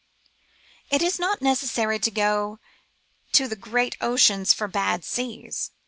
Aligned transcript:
It 0.89 1.03
is 1.03 1.19
not 1.19 1.43
necessary 1.43 1.99
to 1.99 2.09
go 2.09 2.59
to 3.33 3.47
the 3.47 3.55
great 3.55 3.97
oceans 4.01 4.51
for 4.51 4.67
bad 4.67 5.05
seas. 5.05 5.69